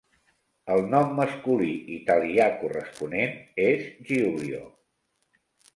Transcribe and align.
El 0.75 0.79
nom 0.93 1.13
masculí 1.19 1.69
italià 1.97 2.49
corresponent 2.63 3.39
és 3.69 3.87
Giulio. 4.11 4.69